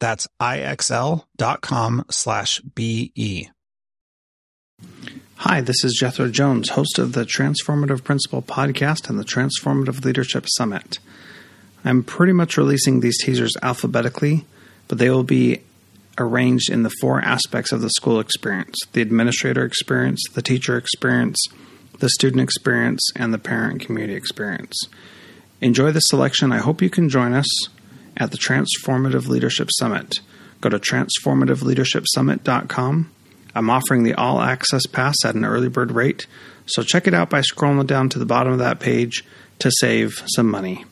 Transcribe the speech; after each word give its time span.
That's 0.00 0.28
ixl.com 0.40 2.04
slash 2.10 2.60
BE. 2.60 3.48
Hi, 5.36 5.60
this 5.60 5.84
is 5.84 5.96
Jethro 5.98 6.28
Jones, 6.28 6.70
host 6.70 6.98
of 6.98 7.12
the 7.12 7.24
Transformative 7.24 8.04
Principal 8.04 8.42
podcast 8.42 9.08
and 9.08 9.18
the 9.18 9.24
Transformative 9.24 10.04
Leadership 10.04 10.46
Summit. 10.56 10.98
I'm 11.84 12.02
pretty 12.02 12.32
much 12.32 12.56
releasing 12.56 13.00
these 13.00 13.22
teasers 13.22 13.56
alphabetically, 13.62 14.46
but 14.86 14.98
they 14.98 15.10
will 15.10 15.24
be 15.24 15.62
arranged 16.18 16.70
in 16.70 16.82
the 16.82 16.90
four 17.00 17.20
aspects 17.20 17.70
of 17.70 17.80
the 17.80 17.90
school 17.90 18.18
experience 18.18 18.76
the 18.92 19.02
administrator 19.02 19.64
experience, 19.64 20.20
the 20.34 20.42
teacher 20.42 20.76
experience, 20.76 21.38
the 22.00 22.08
student 22.08 22.42
experience, 22.42 23.00
and 23.16 23.32
the 23.32 23.38
parent 23.38 23.80
community 23.80 24.14
experience. 24.14 24.76
Enjoy 25.60 25.90
the 25.90 26.00
selection. 26.00 26.52
I 26.52 26.58
hope 26.58 26.82
you 26.82 26.90
can 26.90 27.08
join 27.08 27.32
us 27.32 27.48
at 28.18 28.32
the 28.32 28.36
Transformative 28.36 29.28
Leadership 29.28 29.70
Summit. 29.78 30.20
Go 30.60 30.68
to 30.68 30.78
transformativeleadershipsummit.com. 30.78 33.10
I'm 33.54 33.70
offering 33.70 34.02
the 34.02 34.12
all 34.14 34.42
access 34.42 34.84
pass 34.86 35.24
at 35.24 35.34
an 35.34 35.44
early 35.44 35.68
bird 35.68 35.92
rate, 35.92 36.26
so 36.66 36.82
check 36.82 37.06
it 37.06 37.14
out 37.14 37.30
by 37.30 37.40
scrolling 37.40 37.86
down 37.86 38.08
to 38.10 38.18
the 38.18 38.26
bottom 38.26 38.52
of 38.52 38.58
that 38.58 38.80
page 38.80 39.24
to 39.60 39.70
save 39.78 40.22
some 40.34 40.50
money. 40.50 40.84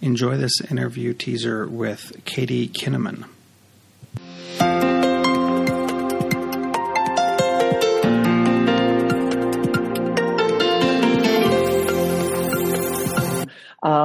Enjoy 0.00 0.36
this 0.36 0.60
interview 0.70 1.14
teaser 1.14 1.66
with 1.66 2.24
Katie 2.24 2.68
Kinnaman. 2.68 3.26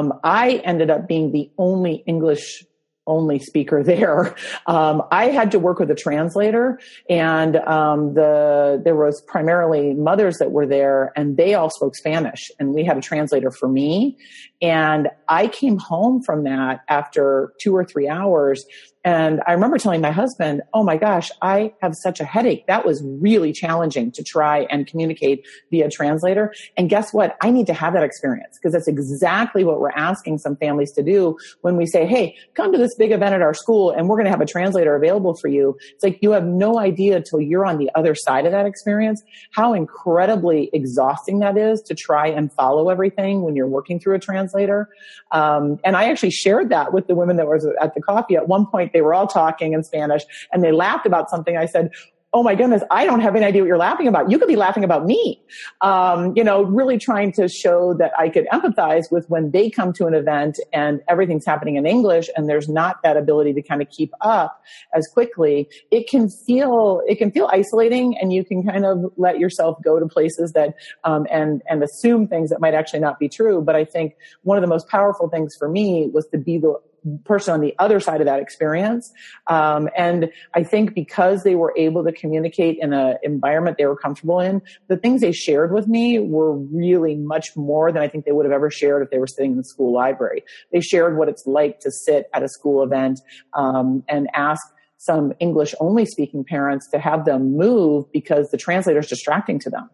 Um, 0.02 0.20
I 0.24 0.62
ended 0.66 0.90
up 0.90 1.08
being 1.08 1.32
the 1.32 1.52
only 1.58 2.04
English 2.08 2.66
only 3.08 3.40
speaker 3.40 3.84
there. 3.94 4.36
Um, 4.68 5.04
I 5.12 5.26
had 5.30 5.52
to 5.52 5.60
work 5.60 5.80
with 5.80 5.92
a 5.92 5.96
translator, 5.96 6.80
and 7.10 7.58
um, 7.58 8.14
the 8.14 8.82
there 8.84 8.96
was 8.96 9.22
primarily 9.28 9.94
mothers 9.94 10.38
that 10.38 10.52
were 10.52 10.66
there, 10.66 11.12
and 11.16 11.38
they 11.38 11.54
all 11.54 11.70
spoke 11.70 11.96
Spanish, 11.96 12.50
and 12.60 12.74
we 12.74 12.84
had 12.84 12.98
a 12.98 13.02
translator 13.02 13.52
for 13.52 13.68
me. 13.68 14.18
And 14.62 15.10
I 15.28 15.48
came 15.48 15.78
home 15.78 16.22
from 16.22 16.44
that 16.44 16.82
after 16.88 17.54
two 17.60 17.76
or 17.76 17.84
three 17.84 18.08
hours, 18.08 18.64
and 19.04 19.42
I 19.48 19.54
remember 19.54 19.78
telling 19.78 20.02
my 20.02 20.12
husband, 20.12 20.62
Oh 20.74 20.84
my 20.84 20.98
gosh, 20.98 21.32
I 21.42 21.74
have 21.82 21.96
such 21.96 22.20
a 22.20 22.26
headache. 22.26 22.68
That 22.68 22.86
was 22.86 23.02
really 23.04 23.52
challenging 23.52 24.12
to 24.12 24.24
try 24.24 24.68
and 24.70 24.86
communicate 24.86 25.46
via 25.72 25.90
translator. 25.90 26.54
And 26.78 26.90
guess 26.90 27.14
what? 27.14 27.36
I 27.42 27.50
need 27.50 27.68
to 27.68 27.74
have 27.74 27.94
that 27.94 28.04
experience 28.04 28.58
because 28.60 28.74
that's 28.74 28.88
exactly 28.88 29.64
what 29.64 29.80
we're 29.80 29.92
asking 29.92 30.38
some 30.38 30.56
families 30.56 30.92
to 30.94 31.04
do 31.04 31.38
when 31.62 31.78
we 31.78 31.88
say, 31.88 32.06
Hey, 32.06 32.36
come 32.54 32.72
to 32.72 32.78
this 32.78 32.96
big 32.96 33.12
event 33.12 33.34
at 33.34 33.42
our 33.42 33.54
school 33.54 33.92
and 33.92 34.08
we're 34.08 34.18
going 34.18 34.26
to 34.26 34.32
have 34.32 34.42
a 34.42 34.46
translator 34.46 34.96
available 34.96 35.36
for 35.36 35.48
you. 35.48 35.78
It's 35.94 36.04
like 36.04 36.20
you 36.22 36.32
have 36.32 36.46
no 36.46 36.80
idea 36.80 37.18
until 37.18 37.42
you're 37.42 37.66
on 37.66 37.78
the 37.78 37.90
other 37.96 38.14
side 38.14 38.46
of 38.46 38.52
that 38.52 38.66
experience 38.66 39.24
how 39.52 39.74
incredibly 39.74 40.70
exhausting 40.74 41.40
that 41.40 41.58
is 41.58 41.82
to 41.82 41.96
try 41.96 42.28
and 42.28 42.52
follow 42.54 42.90
everything 42.90 43.42
when 43.42 43.56
you're 43.56 43.68
working 43.68 44.00
through 44.00 44.16
a 44.16 44.20
translator. 44.20 44.90
Um, 45.32 45.80
and 45.84 45.96
I 45.96 46.10
actually 46.10 46.32
shared 46.32 46.70
that 46.70 46.94
with 46.94 47.08
the 47.08 47.16
women 47.16 47.38
that 47.38 47.48
was 47.48 47.68
at 47.82 47.96
the 47.96 48.02
coffee 48.02 48.36
at 48.36 48.48
one 48.48 48.66
point 48.66 48.91
they 48.94 49.02
were 49.02 49.14
all 49.14 49.28
talking 49.28 49.74
in 49.74 49.84
Spanish 49.84 50.24
and 50.52 50.64
they 50.64 50.72
laughed 50.72 51.06
about 51.06 51.30
something. 51.30 51.58
I 51.58 51.66
said, 51.66 51.92
oh 52.34 52.44
my 52.44 52.56
goodness, 52.56 52.82
I 52.90 53.06
don't 53.06 53.20
have 53.20 53.36
any 53.36 53.44
idea 53.44 53.62
what 53.62 53.68
you're 53.68 53.78
laughing 53.78 54.08
about. 54.08 54.32
You 54.32 54.40
could 54.40 54.48
be 54.48 54.56
laughing 54.56 54.86
about 54.86 55.06
me. 55.06 55.42
Um, 55.82 56.34
you 56.36 56.46
know, 56.46 56.64
really 56.64 56.98
trying 56.98 57.34
to 57.34 57.50
show 57.50 57.94
that 57.96 58.14
I 58.18 58.30
could 58.30 58.48
empathize 58.54 59.12
with 59.12 59.30
when 59.30 59.52
they 59.52 59.70
come 59.70 59.92
to 59.94 60.06
an 60.06 60.14
event 60.14 60.58
and 60.72 61.02
everything's 61.10 61.46
happening 61.46 61.76
in 61.76 61.86
English 61.86 62.30
and 62.38 62.48
there's 62.48 62.70
not 62.70 63.04
that 63.04 63.18
ability 63.18 63.54
to 63.54 63.62
kind 63.62 63.82
of 63.82 63.90
keep 63.90 64.14
up 64.22 64.64
as 64.94 65.10
quickly. 65.10 65.68
It 65.92 66.08
can 66.08 66.30
feel, 66.30 67.02
it 67.06 67.18
can 67.18 67.32
feel 67.32 67.50
isolating 67.52 68.18
and 68.18 68.32
you 68.32 68.46
can 68.46 68.66
kind 68.66 68.86
of 68.86 69.12
let 69.18 69.38
yourself 69.38 69.82
go 69.84 70.00
to 70.00 70.08
places 70.08 70.54
that, 70.54 70.76
um, 71.04 71.28
and, 71.30 71.62
and 71.70 71.84
assume 71.84 72.28
things 72.28 72.50
that 72.50 72.62
might 72.62 72.74
actually 72.74 73.02
not 73.02 73.20
be 73.20 73.28
true. 73.28 73.62
But 73.62 73.76
I 73.76 73.84
think 73.84 74.16
one 74.44 74.58
of 74.58 74.62
the 74.62 74.68
most 74.68 74.88
powerful 74.88 75.28
things 75.28 75.54
for 75.60 75.68
me 75.68 76.08
was 76.14 76.28
to 76.28 76.38
be 76.38 76.58
the 76.60 76.80
person 77.26 77.54
on 77.54 77.62
the 77.62 77.74
other 77.80 78.00
side 78.00 78.22
of 78.22 78.26
that 78.26 78.40
experience. 78.40 79.12
Um, 79.48 79.90
and 79.98 80.30
I 80.54 80.64
think 80.64 80.94
because 80.94 81.44
they 81.44 81.56
were 81.56 81.74
able 81.78 82.04
to 82.04 82.12
communicate 82.12 82.78
in 82.80 82.94
an 82.94 83.18
environment 83.24 83.78
they 83.78 83.86
were 83.86 83.98
comfortable 83.98 84.40
in, 84.40 84.62
the 84.88 84.98
things 84.98 85.22
they 85.22 85.32
shared 85.32 85.74
with 85.74 85.88
me 85.88 86.20
were 86.20 86.56
really 86.56 87.16
much 87.16 87.56
more 87.56 87.92
than 87.92 88.02
I 88.02 88.08
think 88.08 88.26
they 88.26 88.32
would 88.32 88.46
have 88.46 88.54
ever 88.54 88.70
shared 88.70 89.02
if 89.04 89.10
they 89.10 89.18
were 89.18 89.28
sitting 89.28 89.52
in 89.52 89.58
the 89.58 89.64
school 89.64 89.94
library. 89.94 90.44
They 90.72 90.82
shared 90.82 91.18
what 91.18 91.30
it's 91.30 91.46
like 91.46 91.80
to 91.82 91.92
sit 91.92 92.30
at 92.34 92.44
a 92.44 92.50
school 92.50 92.84
event 92.84 93.20
um, 93.54 94.04
and 94.08 94.28
ask 94.34 94.62
some 94.98 95.34
English 95.40 95.74
only 95.80 96.06
speaking 96.06 96.44
parents 96.44 96.88
to 96.92 97.00
have 97.00 97.26
them 97.26 97.58
move 97.58 98.12
because 98.12 98.50
the 98.52 98.58
translator 98.58 99.00
is 99.00 99.08
distracting 99.08 99.58
to 99.60 99.70
them. 99.70 99.90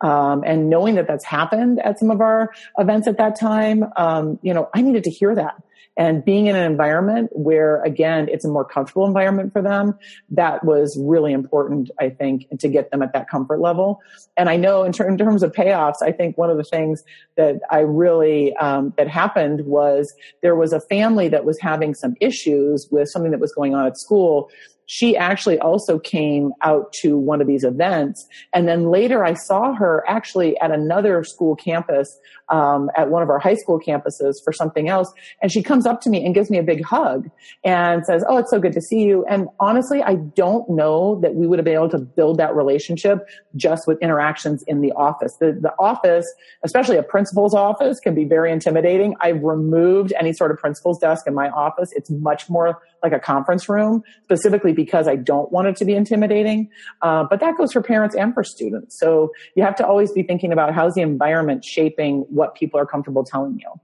Um, 0.00 0.42
and 0.46 0.70
knowing 0.70 0.94
that 0.94 1.06
that's 1.06 1.24
happened 1.24 1.80
at 1.80 1.98
some 1.98 2.10
of 2.10 2.20
our 2.20 2.52
events 2.78 3.06
at 3.06 3.18
that 3.18 3.38
time, 3.38 3.84
um, 3.96 4.38
you 4.42 4.54
know, 4.54 4.68
I 4.74 4.82
needed 4.82 5.04
to 5.04 5.10
hear 5.10 5.34
that. 5.34 5.62
And 5.96 6.24
being 6.24 6.46
in 6.46 6.56
an 6.56 6.70
environment 6.70 7.30
where 7.32 7.82
again 7.82 8.28
it's 8.30 8.44
a 8.44 8.48
more 8.48 8.64
comfortable 8.64 9.06
environment 9.06 9.52
for 9.52 9.60
them 9.60 9.98
that 10.30 10.64
was 10.64 10.96
really 10.98 11.32
important 11.32 11.90
i 11.98 12.08
think 12.08 12.46
to 12.58 12.68
get 12.68 12.90
them 12.90 13.02
at 13.02 13.12
that 13.12 13.28
comfort 13.28 13.60
level. 13.60 14.00
And 14.36 14.48
i 14.48 14.56
know 14.56 14.84
in, 14.84 14.92
ter- 14.92 15.08
in 15.08 15.18
terms 15.18 15.42
of 15.42 15.52
payoffs 15.52 15.96
i 16.00 16.12
think 16.12 16.38
one 16.38 16.48
of 16.48 16.56
the 16.56 16.64
things 16.64 17.02
that 17.36 17.60
i 17.70 17.80
really 17.80 18.54
um, 18.56 18.94
that 18.96 19.08
happened 19.08 19.66
was 19.66 20.14
there 20.42 20.56
was 20.56 20.72
a 20.72 20.80
family 20.80 21.28
that 21.28 21.44
was 21.44 21.58
having 21.60 21.94
some 21.94 22.14
issues 22.20 22.88
with 22.90 23.08
something 23.08 23.32
that 23.32 23.40
was 23.40 23.52
going 23.52 23.74
on 23.74 23.86
at 23.86 23.98
school 23.98 24.48
she 24.92 25.16
actually 25.16 25.56
also 25.60 26.00
came 26.00 26.52
out 26.62 26.92
to 26.92 27.16
one 27.16 27.40
of 27.40 27.46
these 27.46 27.62
events. 27.62 28.26
And 28.52 28.66
then 28.66 28.90
later 28.90 29.24
I 29.24 29.34
saw 29.34 29.72
her 29.72 30.02
actually 30.08 30.58
at 30.58 30.72
another 30.72 31.22
school 31.22 31.54
campus, 31.54 32.18
um, 32.48 32.90
at 32.96 33.08
one 33.08 33.22
of 33.22 33.30
our 33.30 33.38
high 33.38 33.54
school 33.54 33.78
campuses 33.78 34.42
for 34.42 34.52
something 34.52 34.88
else. 34.88 35.12
And 35.40 35.52
she 35.52 35.62
comes 35.62 35.86
up 35.86 36.00
to 36.00 36.10
me 36.10 36.26
and 36.26 36.34
gives 36.34 36.50
me 36.50 36.58
a 36.58 36.64
big 36.64 36.82
hug 36.82 37.30
and 37.62 38.04
says, 38.04 38.24
Oh, 38.28 38.38
it's 38.38 38.50
so 38.50 38.58
good 38.58 38.72
to 38.72 38.80
see 38.80 39.04
you. 39.04 39.24
And 39.26 39.46
honestly, 39.60 40.02
I 40.02 40.16
don't 40.16 40.68
know 40.68 41.20
that 41.20 41.36
we 41.36 41.46
would 41.46 41.60
have 41.60 41.64
been 41.64 41.74
able 41.74 41.90
to 41.90 41.98
build 41.98 42.38
that 42.38 42.56
relationship 42.56 43.28
just 43.54 43.86
with 43.86 43.96
interactions 44.02 44.64
in 44.66 44.80
the 44.80 44.90
office. 44.94 45.36
The, 45.38 45.52
the 45.52 45.72
office, 45.78 46.26
especially 46.64 46.96
a 46.96 47.04
principal's 47.04 47.54
office 47.54 48.00
can 48.00 48.16
be 48.16 48.24
very 48.24 48.50
intimidating. 48.50 49.14
I've 49.20 49.40
removed 49.44 50.12
any 50.18 50.32
sort 50.32 50.50
of 50.50 50.58
principal's 50.58 50.98
desk 50.98 51.28
in 51.28 51.34
my 51.34 51.48
office. 51.50 51.90
It's 51.92 52.10
much 52.10 52.50
more 52.50 52.82
like 53.04 53.12
a 53.12 53.20
conference 53.20 53.68
room, 53.68 54.02
specifically 54.24 54.72
because 54.84 55.06
I 55.06 55.16
don't 55.16 55.52
want 55.52 55.68
it 55.68 55.76
to 55.76 55.84
be 55.84 55.94
intimidating. 55.94 56.68
Uh, 57.02 57.24
but 57.28 57.40
that 57.40 57.56
goes 57.58 57.72
for 57.72 57.82
parents 57.82 58.14
and 58.14 58.32
for 58.32 58.42
students. 58.42 58.98
So 58.98 59.32
you 59.54 59.62
have 59.62 59.76
to 59.76 59.86
always 59.86 60.10
be 60.12 60.22
thinking 60.22 60.52
about 60.52 60.74
how's 60.74 60.94
the 60.94 61.02
environment 61.02 61.64
shaping 61.64 62.20
what 62.30 62.54
people 62.54 62.80
are 62.80 62.86
comfortable 62.86 63.24
telling 63.24 63.60
you. 63.60 63.80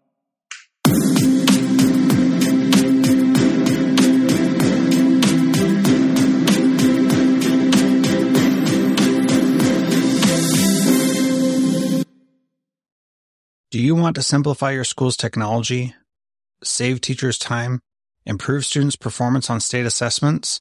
Do 13.70 13.82
you 13.82 13.94
want 13.94 14.16
to 14.16 14.22
simplify 14.22 14.70
your 14.70 14.84
school's 14.84 15.19
technology, 15.19 15.94
save 16.64 17.02
teachers 17.02 17.37
time, 17.37 17.81
improve 18.25 18.64
students' 18.64 18.96
performance 18.96 19.50
on 19.50 19.60
state 19.60 19.84
assessments? 19.84 20.60